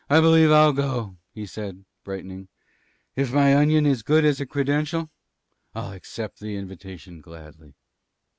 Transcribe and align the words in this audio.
"Believe 0.09 0.49
I'll 0.51 0.73
go 0.73 1.17
you," 1.35 1.41
he 1.41 1.45
said, 1.45 1.85
brightening. 2.03 2.47
"If 3.15 3.31
my 3.31 3.55
onion 3.55 3.85
is 3.85 4.01
good 4.01 4.25
as 4.25 4.41
a 4.41 4.47
credential, 4.47 5.11
I'll 5.75 5.91
accept 5.91 6.39
the 6.39 6.55
invitation 6.55 7.21
gladly." 7.21 7.75